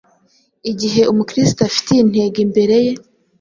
[0.71, 2.93] Igihe Umukristo afite iyi ntego imbere ye